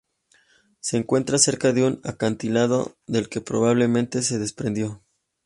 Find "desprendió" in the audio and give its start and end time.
4.39-5.03